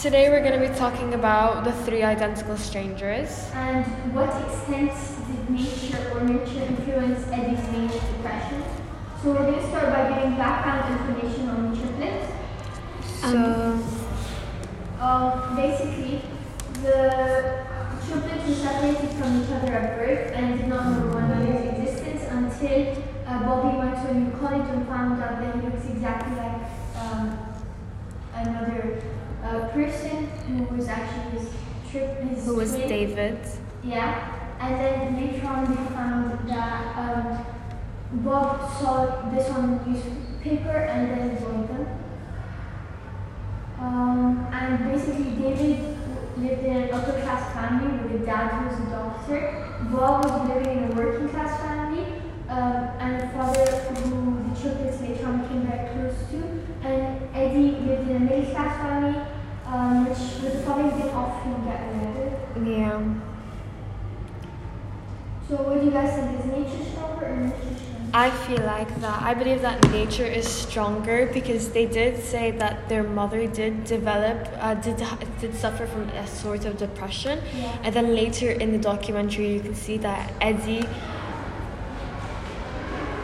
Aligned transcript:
Today 0.00 0.30
we're 0.30 0.40
going 0.40 0.58
to 0.58 0.66
be 0.66 0.74
talking 0.78 1.12
about 1.12 1.62
the 1.62 1.72
three 1.84 2.02
identical 2.02 2.56
strangers. 2.56 3.50
And 3.52 3.84
what 4.14 4.30
extent 4.48 4.92
did 5.28 5.50
nature 5.50 6.00
or 6.14 6.24
nurture 6.24 6.62
influence 6.62 7.28
Eddie's 7.28 7.60
major 7.68 8.00
depression? 8.16 8.64
So 9.22 9.32
we're 9.32 9.52
going 9.52 9.60
to 9.60 9.68
start 9.68 9.92
by 9.92 10.08
giving 10.08 10.38
background 10.38 10.88
information 10.96 11.50
on 11.50 11.76
triplets. 11.76 12.32
So, 13.20 13.78
Uh, 14.98 15.54
basically, 15.54 16.22
the 16.80 17.66
triplets 18.06 18.48
were 18.48 18.54
separated 18.54 19.10
from 19.20 19.42
each 19.42 19.50
other 19.52 19.72
at 19.74 19.98
birth 19.98 20.32
and 20.32 20.56
did 20.58 20.68
not 20.68 20.92
know 20.92 21.12
one 21.12 21.24
another's 21.30 21.76
existence 21.76 22.24
until 22.24 23.04
uh, 23.26 23.38
Bobby 23.44 23.76
went 23.76 23.96
to 24.00 24.08
a 24.08 24.14
new 24.14 24.30
college 24.40 24.68
and 24.72 24.88
found 24.88 25.22
out 25.22 25.40
that 25.40 25.56
he 25.56 25.60
looks 25.60 25.84
exactly 25.84 26.36
like 26.36 26.60
um, 26.96 27.36
another 28.34 29.02
uh, 29.44 29.68
person 29.68 30.26
who 30.46 30.76
was 30.76 30.88
actually 30.88 31.38
his 31.38 31.50
trip 31.90 32.20
his 32.22 32.44
who 32.44 32.56
was 32.56 32.70
twin. 32.74 32.88
David? 32.88 33.38
Yeah, 33.82 34.56
and 34.60 34.74
then 34.76 35.16
later 35.16 35.46
on 35.46 35.64
they 35.64 35.94
found 35.94 36.48
that 36.48 36.98
um, 36.98 37.46
Bob 38.24 38.60
saw 38.78 39.30
this 39.30 39.48
on 39.50 39.80
newspaper 39.86 40.70
and 40.70 41.10
then 41.10 41.40
joined 41.40 41.68
them. 41.68 41.86
Um, 43.78 44.46
and 44.52 44.92
basically 44.92 45.30
David 45.30 45.96
lived 46.36 46.64
in 46.64 46.76
an 46.76 46.90
upper 46.92 47.12
class 47.20 47.52
family 47.54 47.96
with 48.02 48.22
a 48.22 48.26
dad 48.26 48.52
who 48.52 48.68
was 48.68 48.78
a 48.86 48.90
doctor. 48.90 49.66
Bob 49.90 50.24
was 50.24 50.48
living 50.48 50.78
in 50.84 50.92
a 50.92 50.94
working 50.94 51.28
class 51.30 51.60
family 51.60 52.04
um, 52.48 52.90
and 52.98 53.22
a 53.22 53.28
father 53.32 53.64
who 53.64 54.42
the 54.48 54.60
triplets 54.60 55.00
later 55.00 55.26
on 55.26 55.42
became 55.42 55.66
very 55.66 55.88
close 55.94 56.30
to. 56.30 56.86
And 56.86 57.34
Eddie 57.34 57.78
lived 57.86 58.08
in 58.10 58.16
a 58.16 58.20
middle 58.20 58.50
class 58.50 58.76
family 58.82 59.19
um, 59.70 60.04
which 60.06 60.18
with 60.42 60.52
the 60.54 60.62
father 60.66 60.82
didn't 60.90 61.10
often 61.10 61.64
get 61.64 61.80
married. 61.96 62.68
Yeah. 62.68 63.14
So 65.48 65.56
what 65.56 65.80
do 65.80 65.86
you 65.86 65.90
guys 65.92 66.12
think? 66.14 66.38
Is 66.40 66.46
nature 66.46 66.90
stronger 66.90 67.26
or 67.26 67.36
nurture 67.36 67.56
stronger? 67.56 68.10
I 68.12 68.30
feel 68.30 68.62
like 68.66 69.00
that. 69.00 69.22
I 69.22 69.34
believe 69.34 69.62
that 69.62 69.88
nature 69.90 70.26
is 70.26 70.48
stronger 70.48 71.30
because 71.32 71.70
they 71.70 71.86
did 71.86 72.22
say 72.22 72.50
that 72.52 72.88
their 72.88 73.04
mother 73.04 73.46
did 73.46 73.84
develop, 73.84 74.48
uh, 74.58 74.74
did 74.74 75.02
did 75.40 75.54
suffer 75.54 75.86
from 75.86 76.08
a 76.10 76.26
sort 76.26 76.64
of 76.64 76.76
depression, 76.76 77.40
Yeah. 77.56 77.78
and 77.84 77.94
then 77.94 78.14
later 78.14 78.50
in 78.50 78.72
the 78.72 78.78
documentary 78.78 79.52
you 79.54 79.60
can 79.60 79.74
see 79.74 79.96
that 79.98 80.32
Eddie. 80.40 80.86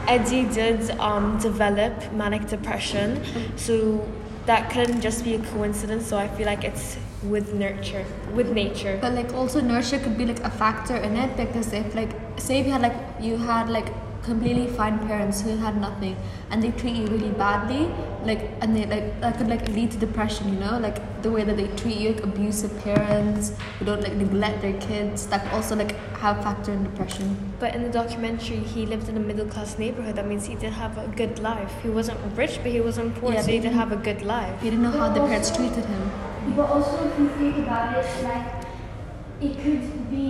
Eddie 0.09 0.45
did 0.45 0.91
um, 1.01 1.37
develop 1.39 2.13
manic 2.13 2.47
depression, 2.47 3.21
so 3.57 4.07
that 4.47 4.71
couldn't 4.71 5.01
just 5.01 5.25
be 5.25 5.35
a 5.35 5.39
coincidence. 5.39 6.07
So 6.07 6.17
I 6.17 6.29
feel 6.29 6.47
like 6.47 6.65
it's 6.65 6.97
with 7.23 7.53
nurture, 7.55 8.05
with 8.33 8.51
nature. 8.51 8.99
But 9.01 9.13
like 9.15 9.33
also 9.35 9.61
nurture 9.61 9.99
could 9.99 10.17
be 10.17 10.25
like 10.25 10.41
a 10.41 10.51
factor 10.51 10.97
in 10.97 11.17
it 11.17 11.37
because 11.37 11.73
if 11.73 11.95
like 11.95 12.11
say 12.39 12.61
if 12.61 12.67
you 12.67 12.73
had 12.73 12.83
like 12.83 12.97
you 13.21 13.37
had 13.37 13.69
like 13.69 13.89
completely 14.27 14.67
fine 14.79 14.99
parents 15.07 15.41
who 15.43 15.57
had 15.65 15.81
nothing 15.81 16.17
and 16.51 16.63
they 16.63 16.71
treat 16.81 16.97
you 17.01 17.07
really 17.15 17.31
badly 17.43 17.83
like 18.31 18.43
and 18.61 18.75
they 18.77 18.85
like 18.93 19.07
that 19.21 19.37
could 19.39 19.49
like 19.55 19.67
lead 19.77 19.91
to 19.95 19.99
depression 20.05 20.53
you 20.53 20.59
know 20.65 20.79
like 20.87 20.99
the 21.27 21.31
way 21.37 21.43
that 21.49 21.57
they 21.61 21.67
treat 21.83 21.99
you 22.05 22.09
like 22.13 22.23
abusive 22.31 22.73
parents 22.87 23.53
who 23.79 23.85
don't 23.91 24.03
like 24.07 24.15
neglect 24.23 24.61
their 24.67 24.79
kids 24.89 25.27
that 25.35 25.47
also 25.53 25.77
like 25.83 25.95
have 26.25 26.43
factor 26.49 26.73
in 26.73 26.83
depression 26.91 27.29
But 27.61 27.75
in 27.77 27.83
the 27.85 27.93
documentary, 27.97 28.57
he 28.75 28.85
lived 28.93 29.09
in 29.11 29.17
a 29.17 29.21
middle 29.29 29.47
class 29.53 29.71
neighborhood. 29.83 30.17
That 30.17 30.27
means 30.31 30.45
he 30.53 30.57
did 30.63 30.73
have 30.79 30.99
a 31.03 31.07
good 31.21 31.39
life. 31.47 31.73
He 31.83 31.89
wasn't 31.99 32.19
rich, 32.41 32.55
but 32.63 32.71
he 32.77 32.81
wasn't 32.89 33.15
poor, 33.21 33.33
Yeah, 33.33 33.43
so 33.47 33.51
he 33.53 33.61
did 33.67 33.73
he- 33.73 33.79
have 33.83 33.93
a 33.93 34.01
good 34.09 34.21
life. 34.31 34.61
he 34.65 34.69
didn't 34.71 34.85
know 34.87 34.97
how 35.03 35.09
the 35.17 35.21
parents 35.29 35.51
treated 35.57 35.87
him 35.93 36.03
But 36.59 36.67
also, 36.75 36.97
if 37.09 37.19
you 37.23 37.29
think 37.39 37.57
about 37.65 37.97
it, 38.01 38.11
like 38.31 38.47
it 39.49 39.55
could 39.63 40.11
be 40.11 40.27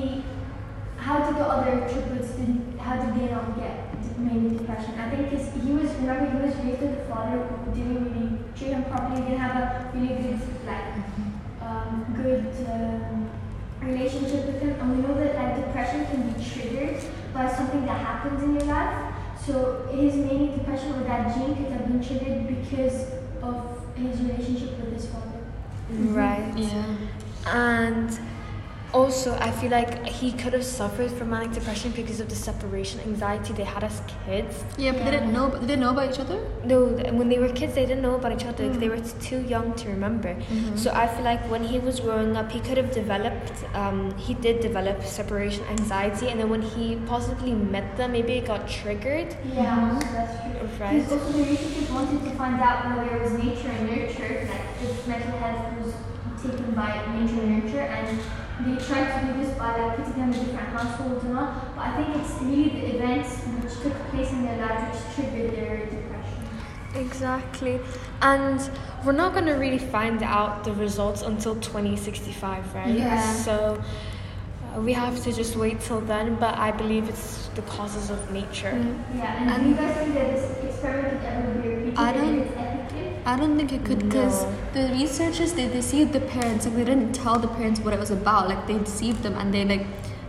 how 1.06 1.16
did 1.24 1.34
the 1.42 1.46
other 1.56 1.74
triplets 1.90 2.30
didn't, 2.38 2.78
how 2.86 2.94
did 3.02 3.12
they 3.18 3.26
not 3.34 3.46
get 4.28 4.34
manic 4.34 4.58
depression? 4.58 4.98
I 4.98 5.10
think 5.10 5.30
because 5.30 5.52
he 5.54 5.72
was 5.72 5.90
remember 5.94 6.30
he 6.30 6.46
was 6.46 6.56
raised 6.56 6.80
with 6.82 6.98
a 6.98 7.04
father 7.06 7.38
who 7.38 7.74
didn't 7.74 8.04
really 8.04 8.38
treat 8.56 8.72
him 8.72 8.84
properly, 8.84 9.22
didn't 9.22 9.38
have 9.38 9.56
a 9.56 9.90
really 9.96 10.14
good 10.22 10.40
like 10.66 10.94
um, 11.62 12.14
good 12.16 12.46
um, 12.68 13.30
relationship 13.80 14.46
with 14.46 14.60
him, 14.60 14.70
and 14.80 14.96
we 14.96 15.02
know 15.02 15.14
that 15.14 15.34
like 15.36 15.56
depression 15.56 16.06
can 16.06 16.30
be 16.30 16.44
triggered 16.44 17.02
by 17.32 17.52
something 17.52 17.84
that 17.86 18.00
happens 18.00 18.42
in 18.42 18.54
your 18.54 18.64
life. 18.64 19.14
So 19.44 19.88
his 19.92 20.16
manic 20.16 20.56
depression 20.56 20.94
or 20.94 21.04
that 21.04 21.34
gene 21.34 21.54
could 21.54 21.72
have 21.72 21.86
been 21.86 22.02
triggered 22.02 22.48
because 22.48 23.12
of 23.42 23.78
his 23.94 24.20
relationship 24.20 24.78
with 24.80 24.92
his 24.92 25.06
father. 25.06 25.40
Right. 25.88 26.52
yeah 26.56 26.96
And 27.46 28.18
also, 28.96 29.28
I 29.48 29.50
feel 29.58 29.70
like 29.70 29.90
he 30.20 30.28
could 30.40 30.52
have 30.58 30.64
suffered 30.64 31.10
from 31.16 31.26
manic 31.30 31.52
depression 31.52 31.90
because 32.00 32.18
of 32.24 32.28
the 32.28 32.34
separation 32.48 33.00
anxiety 33.00 33.52
they 33.60 33.68
had 33.74 33.84
as 33.90 33.96
kids. 34.24 34.54
yeah 34.84 34.92
but 34.92 35.04
they 35.04 35.10
didn't 35.16 35.32
know 35.36 35.46
but 35.52 35.60
they 35.60 35.66
didn't 35.72 35.84
know 35.86 35.90
about 35.96 36.06
each 36.12 36.20
other 36.24 36.38
No, 36.72 36.78
when 37.18 37.28
they 37.32 37.38
were 37.44 37.52
kids, 37.60 37.74
they 37.78 37.86
didn't 37.90 38.02
know 38.08 38.14
about 38.20 38.32
each 38.36 38.46
other. 38.50 38.62
'cause 38.68 38.78
They 38.84 38.90
hmm. 38.92 38.96
were 38.96 39.22
too 39.30 39.40
young 39.54 39.66
to 39.80 39.84
remember. 39.96 40.30
Mm-hmm. 40.34 40.76
So 40.82 40.88
I 41.02 41.06
feel 41.12 41.24
like 41.32 41.42
when 41.54 41.64
he 41.72 41.78
was 41.88 41.96
growing 42.06 42.32
up, 42.40 42.48
he 42.56 42.60
could 42.66 42.78
have 42.82 42.90
developed. 43.02 43.52
Um, 43.82 43.98
he 44.26 44.32
did 44.46 44.56
develop 44.68 44.96
separation 45.18 45.62
anxiety, 45.76 46.26
and 46.30 46.36
then 46.40 46.48
when 46.54 46.64
he 46.74 46.84
possibly 47.14 47.52
met 47.76 47.88
them, 47.98 48.08
maybe 48.18 48.32
it 48.40 48.44
got 48.52 48.62
triggered. 48.80 49.30
Yeah, 49.52 49.98
so 49.98 50.06
that's 50.16 50.34
true. 50.42 50.68
Right. 50.80 50.94
Because 50.94 51.12
also 51.16 51.30
the 51.38 51.44
researchers 51.52 51.88
wanted 51.98 52.20
to 52.28 52.32
find 52.42 52.56
out 52.68 52.78
whether 52.86 53.04
it 53.16 53.20
was 53.26 53.32
nature 53.46 53.70
and 53.76 53.82
nurture, 53.92 54.34
like 54.52 54.66
if 54.88 55.06
mental 55.12 55.38
health 55.44 55.64
was 55.84 55.92
taken 56.42 56.74
by 56.74 57.04
nature 57.14 57.40
and 57.40 57.64
nurture, 57.64 57.80
and 57.80 58.18
they 58.64 58.84
try 58.84 59.04
to 59.04 59.26
do 59.26 59.40
this 59.40 59.56
by 59.58 59.76
like 59.76 59.96
putting 59.96 60.14
them 60.14 60.32
in 60.32 60.44
different 60.46 60.68
households 60.68 61.24
and 61.24 61.38
all. 61.38 61.54
But 61.74 61.82
I 61.82 61.96
think 61.96 62.16
it's 62.16 62.32
really 62.42 62.68
the 62.70 62.96
events 62.96 63.42
which 63.44 63.72
took 63.82 63.94
place 64.10 64.30
in 64.32 64.44
their 64.44 64.66
lives 64.66 64.96
which 64.96 65.14
triggered 65.14 65.52
their 65.52 65.86
depression. 65.86 66.46
Exactly. 66.94 67.80
And 68.22 68.70
we're 69.04 69.12
not 69.12 69.34
going 69.34 69.46
to 69.46 69.52
really 69.52 69.78
find 69.78 70.22
out 70.22 70.64
the 70.64 70.72
results 70.72 71.22
until 71.22 71.54
2065, 71.56 72.74
right? 72.74 72.94
Yeah. 72.94 73.32
So 73.34 73.82
uh, 74.74 74.80
we 74.80 74.92
have 74.94 75.22
to 75.24 75.32
just 75.32 75.56
wait 75.56 75.80
till 75.80 76.00
then, 76.00 76.36
but 76.36 76.56
I 76.56 76.70
believe 76.70 77.08
it's 77.08 77.48
the 77.48 77.62
causes 77.62 78.10
of 78.10 78.30
nature. 78.30 78.72
Yeah, 79.14 79.54
and, 79.54 79.62
do 79.62 79.68
you 79.68 79.74
guys 79.74 79.96
think 79.96 80.14
that 80.14 80.34
this 80.34 80.64
experiment 80.64 81.20
could 81.20 81.28
ever 81.28 81.60
be 81.60 81.68
repeated? 81.68 81.98
I 81.98 82.12
don't-? 82.12 82.75
I 83.32 83.36
don't 83.36 83.56
think 83.58 83.72
it 83.72 83.84
could 83.84 83.98
because 84.08 84.36
No. 84.44 84.52
the 84.74 84.82
researchers 84.94 85.52
they 85.58 85.68
deceived 85.68 86.12
the 86.12 86.20
parents 86.34 86.64
like 86.66 86.76
they 86.76 86.84
didn't 86.90 87.12
tell 87.12 87.38
the 87.46 87.48
parents 87.48 87.80
what 87.80 87.92
it 87.92 87.98
was 88.04 88.10
about 88.10 88.48
like 88.48 88.66
they 88.68 88.78
deceived 88.78 89.22
them 89.24 89.34
and 89.40 89.52
they 89.54 89.64
like 89.64 89.84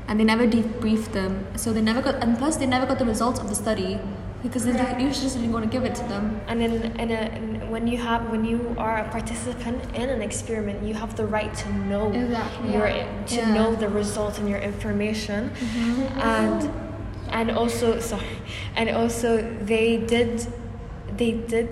and 0.08 0.20
they 0.20 0.24
never 0.34 0.48
debriefed 0.48 1.12
them 1.20 1.46
so 1.64 1.74
they 1.76 1.82
never 1.90 2.02
got 2.08 2.16
and 2.24 2.38
plus 2.40 2.58
they 2.62 2.66
never 2.66 2.86
got 2.92 2.98
the 3.04 3.06
results 3.06 3.40
of 3.40 3.50
the 3.50 3.56
study 3.56 4.00
because 4.42 4.66
the 4.66 4.72
Correct. 4.72 4.98
researchers 5.02 5.36
didn't 5.36 5.52
want 5.52 5.66
to 5.66 5.70
give 5.76 5.84
it 5.90 5.94
to 5.96 6.04
them 6.14 6.42
And 6.48 6.62
in, 6.64 6.72
in, 7.04 7.12
a, 7.12 7.22
in 7.38 7.70
when 7.74 7.86
you 7.88 7.98
have 8.10 8.22
when 8.32 8.44
you 8.52 8.60
are 8.78 8.98
a 9.06 9.08
participant 9.18 9.78
in 10.02 10.08
an 10.16 10.22
experiment, 10.30 10.78
you 10.90 10.94
have 11.04 11.16
the 11.22 11.26
right 11.38 11.54
to 11.64 11.68
know 11.92 12.06
Exactly. 12.12 12.74
your 12.74 12.88
Yeah. 12.88 13.26
to 13.34 13.36
Yeah. 13.36 13.54
know 13.58 13.70
the 13.84 13.90
result 14.02 14.34
and 14.40 14.48
your 14.54 14.62
information, 14.72 15.42
mm-hmm. 15.50 16.20
and 16.40 16.60
and 17.40 17.48
also 17.60 17.88
sorry, 18.00 18.38
and 18.78 18.88
also 19.00 19.30
they 19.72 19.88
did 20.16 20.32
they 21.22 21.32
did 21.54 21.70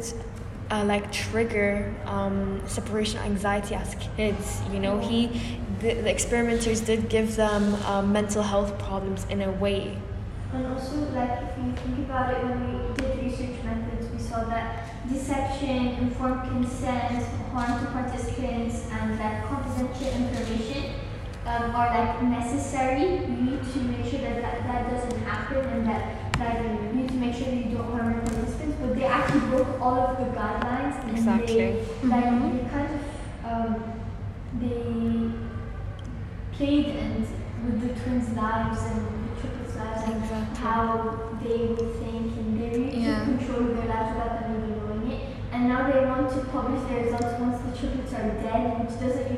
uh, 0.71 0.83
like 0.85 1.11
trigger 1.11 1.93
um, 2.05 2.61
separation 2.67 3.19
anxiety 3.19 3.75
as 3.75 3.95
kids. 4.17 4.61
You 4.71 4.79
know, 4.79 4.99
he 4.99 5.59
the, 5.79 5.93
the 5.93 6.09
experimenters 6.09 6.81
did 6.81 7.09
give 7.09 7.35
them 7.35 7.75
um, 7.85 8.11
mental 8.11 8.41
health 8.41 8.77
problems 8.79 9.25
in 9.29 9.41
a 9.41 9.51
way. 9.51 9.97
And 10.53 10.67
also, 10.67 10.95
like, 11.11 11.43
if 11.43 11.57
you 11.57 11.73
think 11.73 12.07
about 12.07 12.33
it, 12.33 12.43
when 12.43 12.59
we 12.63 12.93
did 12.95 13.23
research 13.23 13.61
methods, 13.63 14.09
we 14.09 14.19
saw 14.19 14.45
that 14.45 14.87
deception, 15.09 15.87
informed 15.97 16.49
consent, 16.49 17.23
harm 17.51 17.85
to 17.85 17.91
participants, 17.91 18.87
and 18.91 19.19
like 19.19 19.43
confidential 19.45 20.07
information 20.07 20.93
um, 21.45 21.75
are 21.75 21.89
like 21.89 22.23
necessary. 22.23 23.17
You 23.25 23.37
need 23.51 23.73
to 23.73 23.79
make 23.79 24.05
sure 24.09 24.21
that 24.21 24.41
that, 24.41 24.63
that 24.63 24.89
doesn't 24.89 25.19
happen, 25.23 25.57
and 25.57 25.87
that 25.87 26.39
like 26.39 26.63
you 26.63 27.01
need 27.01 27.09
to 27.09 27.15
make 27.15 27.35
sure 27.35 27.47
that 27.47 27.55
you 27.55 27.77
don't 27.77 27.91
harm 27.91 28.24
they 29.05 29.11
actually 29.11 29.41
broke 29.51 29.79
all 29.79 29.99
of 29.99 30.17
the 30.17 30.25
guidelines, 30.37 30.99
and 31.03 31.11
Exactly. 31.17 31.57
they 31.57 31.85
like 32.03 32.23
they 32.53 32.69
kind 32.69 32.89
of 32.97 33.03
um, 33.51 33.75
they 34.59 35.29
played 36.57 36.87
and 36.95 37.27
with 37.65 37.81
the 37.81 37.89
twins' 38.01 38.29
lives 38.35 38.81
and 38.89 39.05
the 39.05 39.41
triplets' 39.41 39.75
lives 39.75 40.03
and 40.09 40.23
Exactly. 40.23 40.57
how 40.57 41.37
they 41.43 41.57
would 41.67 41.93
think 42.01 42.33
and 42.37 42.59
they 42.59 42.69
really 42.69 42.97
Yeah. 43.03 43.25
took 43.25 43.37
control 43.37 43.69
of 43.69 43.77
their 43.77 43.87
lives 43.93 44.09
without 44.15 44.39
them 44.41 44.55
even 44.55 44.79
knowing 44.79 45.11
it. 45.11 45.21
And 45.51 45.67
now 45.69 45.91
they 45.91 46.03
want 46.05 46.31
to 46.31 46.39
publish 46.55 46.81
their 46.89 47.03
results 47.03 47.34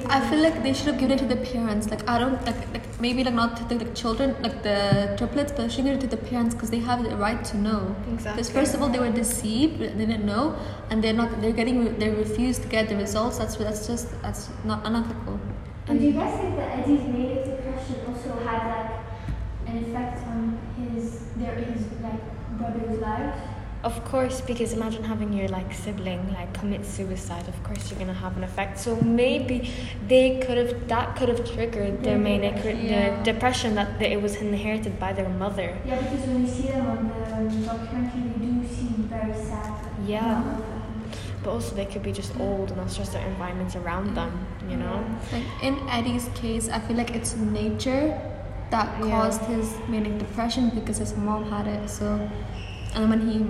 I 0.09 0.29
feel 0.29 0.39
like 0.39 0.63
they 0.63 0.73
should 0.73 0.87
have 0.87 0.97
given 0.97 1.17
it 1.17 1.19
to 1.19 1.25
the 1.25 1.35
parents. 1.37 1.89
Like 1.89 2.07
I 2.07 2.17
don't 2.19 2.43
like, 2.45 2.73
like 2.73 3.01
maybe 3.01 3.23
like 3.23 3.33
not 3.33 3.57
to 3.57 3.63
the 3.65 3.75
like, 3.83 3.95
children, 3.95 4.35
like 4.41 4.63
the 4.63 5.15
triplets, 5.17 5.51
but 5.51 5.63
they 5.63 5.69
should 5.69 5.85
give 5.85 5.95
it 5.97 6.01
to 6.01 6.07
the 6.07 6.17
parents 6.17 6.55
because 6.55 6.69
they 6.69 6.79
have 6.79 7.03
the 7.03 7.15
right 7.15 7.43
to 7.45 7.57
know. 7.57 7.95
Exactly. 8.13 8.31
Because 8.31 8.49
first 8.49 8.73
of 8.75 8.81
all, 8.81 8.89
they 8.89 8.99
were 8.99 9.11
deceived, 9.11 9.79
they 9.79 9.87
didn't 9.89 10.25
know, 10.25 10.55
and 10.89 11.03
they're 11.03 11.13
not. 11.13 11.41
They're 11.41 11.51
getting. 11.51 11.97
They 11.99 12.09
refused 12.09 12.63
to 12.63 12.67
get 12.67 12.89
the 12.89 12.95
results. 12.95 13.37
That's 13.37 13.55
that's 13.57 13.87
just 13.87 14.21
that's 14.21 14.49
not 14.63 14.85
unethical. 14.85 15.39
And 15.87 15.99
do 15.99 16.05
you 16.05 16.13
guys 16.13 16.39
think 16.39 16.55
that 16.57 16.79
Eddie's 16.79 17.01
manic 17.01 17.45
depression 17.45 18.01
also 18.07 18.37
had 18.45 18.67
like 18.67 18.91
an 19.67 19.77
effect 19.83 20.25
on 20.27 20.59
his 20.77 21.25
their 21.35 21.55
his 21.55 21.85
like 22.01 22.21
brothers' 22.57 22.99
lives? 22.99 23.39
Of 23.83 24.03
course, 24.05 24.41
because 24.41 24.73
imagine 24.73 25.03
having 25.03 25.31
your 25.33 25.47
like 25.49 25.71
sibling 25.73 26.33
like 26.33 26.51
commit 26.53 26.83
suicide. 26.85 27.47
Of 27.47 27.61
course, 27.63 27.89
you're 27.89 27.99
gonna 27.99 28.13
have 28.13 28.35
an 28.35 28.43
effect. 28.43 28.79
So 28.79 28.95
maybe 29.01 29.69
they 30.07 30.39
could 30.39 30.57
have 30.57 30.87
that 30.87 31.15
could 31.15 31.29
have 31.29 31.43
triggered 31.53 32.03
their 32.03 32.17
Yeah. 32.17 32.23
manic 32.29 32.55
Yeah. 32.65 33.17
the 33.17 33.23
depression 33.31 33.75
that 33.75 33.99
that 33.99 34.11
it 34.11 34.21
was 34.21 34.35
inherited 34.35 34.99
by 34.99 35.13
their 35.13 35.29
mother. 35.29 35.69
Yeah, 35.85 36.01
because 36.01 36.25
when 36.27 36.41
you 36.45 36.47
see 36.47 36.67
them 36.69 36.87
on 36.87 37.07
the 37.07 37.65
documentary, 37.67 38.21
they 38.35 38.45
do 38.45 38.67
seem 38.67 39.07
very 39.09 39.33
sad. 39.33 39.73
Yeah. 40.05 40.41
But 41.43 41.51
also 41.53 41.75
they 41.75 41.85
could 41.85 42.03
be 42.03 42.11
just 42.11 42.33
old, 42.39 42.71
and 42.71 42.79
that's 42.79 42.97
just 42.97 43.13
their 43.13 43.25
environments 43.27 43.75
around 43.75 44.15
them. 44.15 44.31
You 44.69 44.77
know. 44.77 44.97
Like 45.31 45.43
in 45.61 45.75
Eddie's 45.87 46.29
case, 46.33 46.67
I 46.67 46.79
feel 46.79 46.97
like 46.97 47.15
it's 47.15 47.35
nature 47.37 48.19
that 48.71 48.87
Yeah. 48.99 49.11
caused 49.11 49.43
his 49.43 49.75
manic 49.87 50.17
depression 50.17 50.69
because 50.73 50.97
his 50.97 51.15
mom 51.15 51.45
had 51.49 51.67
it. 51.67 51.89
So, 51.89 52.19
and 52.97 53.09
when 53.11 53.21
he, 53.29 53.45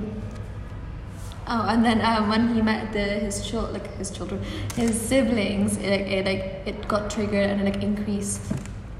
oh, 1.47 1.65
and 1.69 1.83
then 1.85 2.01
um, 2.03 2.27
when 2.29 2.53
he 2.53 2.61
met 2.61 2.91
the 2.91 2.99
his 2.99 3.45
chil- 3.47 3.69
like 3.71 3.87
his 3.97 4.11
children, 4.11 4.43
his 4.75 4.99
siblings, 4.99 5.77
it, 5.77 5.89
like 5.89 6.07
it 6.17 6.25
like 6.25 6.43
it 6.65 6.87
got 6.87 7.09
triggered 7.09 7.49
and 7.49 7.61
it 7.61 7.73
like 7.73 7.81
increased. 7.83 8.41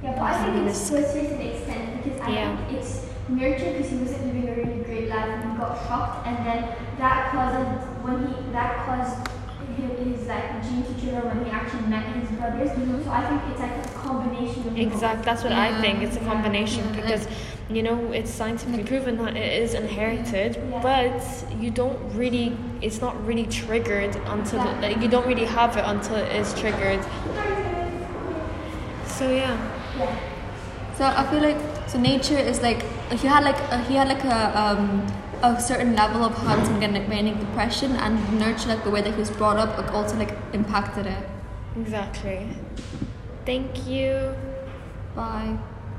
Yeah, 0.04 0.14
but 0.14 0.22
I 0.24 0.54
think 0.54 0.70
it's 0.70 0.90
to 0.90 0.96
a 0.98 1.04
certain 1.12 1.42
extent 1.42 2.04
because 2.04 2.22
I 2.22 2.32
Yeah. 2.32 2.58
think 2.68 2.80
it's 2.80 3.06
nurture 3.30 3.72
because 3.74 3.90
he 3.90 3.98
wasn't 3.98 4.26
living 4.28 4.48
a 4.48 4.54
really 4.56 4.84
great 4.84 5.10
life 5.10 5.28
and 5.28 5.52
he 5.52 5.58
got 5.58 5.76
shocked 5.88 6.26
and 6.28 6.38
then 6.46 6.70
that 6.98 7.32
caused 7.32 8.06
when 8.06 8.28
he 8.28 8.52
that 8.54 8.86
caused 8.86 9.28
his, 9.78 10.20
his 10.20 10.28
like 10.28 10.64
gene 10.64 10.84
to 10.84 10.94
trigger 11.02 11.22
when 11.28 11.46
he 11.46 11.52
actually 11.52 11.88
met 11.88 12.06
his 12.16 12.30
brothers. 12.38 12.70
So 13.06 13.12
I 13.12 13.26
think 13.28 13.42
it's 13.52 13.60
like 13.60 13.86
a 13.86 13.90
combination 13.98 14.60
of 14.68 14.70
both. 14.70 14.78
Exact. 14.78 15.24
That's 15.24 15.44
what 15.44 15.54
I 15.54 15.80
think. 15.82 16.02
It's 16.04 16.16
a 16.18 16.20
combination 16.22 16.84
Yeah. 16.86 17.02
because, 17.02 17.28
you 17.70 17.84
know, 17.84 18.12
it's 18.12 18.32
scientifically 18.32 18.84
proven 18.84 19.18
that 19.24 19.36
it 19.36 19.62
is 19.64 19.74
inherited, 19.74 20.56
Yeah. 20.72 20.82
but 20.82 21.22
you 21.60 21.70
don't 21.72 21.98
really. 22.14 22.56
It's 22.82 23.02
not 23.02 23.14
really 23.26 23.46
triggered 23.48 24.16
until 24.28 24.60
like, 24.82 25.02
you 25.02 25.08
don't 25.08 25.28
really 25.28 25.46
have 25.46 25.76
it 25.78 25.84
until 25.86 26.16
it 26.18 26.32
is 26.36 26.54
triggered. 26.54 27.04
So 29.06 29.30
yeah. 29.30 29.58
Yeah. 29.98 30.16
So 30.98 31.06
I 31.06 31.24
feel 31.30 31.42
like 31.42 31.58
so 31.88 32.00
nature 32.00 32.38
is 32.38 32.62
like 32.62 32.84
he 33.12 33.28
had 33.28 33.44
like 33.44 33.60
a, 33.72 33.78
he 33.84 33.96
had 33.96 34.08
like 34.08 34.24
a 34.24 34.58
um 34.60 35.06
a 35.44 35.62
certain 35.62 35.96
level 35.96 36.24
of 36.24 36.34
how 36.38 36.58
he's 36.58 36.70
gonna 36.70 37.08
manic 37.08 37.40
depression 37.40 37.92
and 37.92 38.40
nurture 38.40 38.70
like 38.70 38.84
the 38.84 38.90
way 38.90 39.02
that 39.02 39.14
he 39.14 39.20
was 39.20 39.32
brought 39.32 39.58
up 39.58 39.78
like, 39.78 39.94
also 39.94 40.18
like 40.18 40.34
impacted 40.54 41.06
it. 41.06 41.30
Exactly. 41.76 42.50
Thank 43.46 43.88
you. 43.88 44.34
Bye. 45.16 45.58